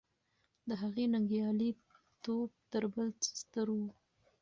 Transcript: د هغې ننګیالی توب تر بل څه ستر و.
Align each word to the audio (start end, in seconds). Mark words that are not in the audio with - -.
د 0.67 0.69
هغې 0.81 1.05
ننګیالی 1.13 1.69
توب 2.23 2.49
تر 2.71 2.83
بل 2.93 3.07
څه 3.21 3.29
ستر 3.41 3.67
و. 3.71 3.79